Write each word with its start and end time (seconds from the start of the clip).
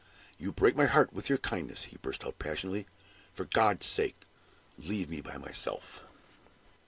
"You 0.39 0.51
break 0.51 0.75
my 0.75 0.87
heart 0.87 1.13
with 1.13 1.29
your 1.29 1.37
kindness," 1.37 1.83
he 1.83 1.97
burst 1.99 2.23
out, 2.25 2.39
passionately. 2.39 2.87
"For 3.33 3.45
God's 3.45 3.85
sake, 3.85 4.19
leave 4.75 5.11
me 5.11 5.21
by 5.21 5.37
my 5.37 5.51
self!" 5.51 6.03